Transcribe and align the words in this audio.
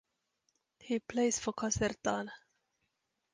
He 0.79 0.97
plays 0.97 1.37
for 1.37 1.53
Casertana. 1.53 2.31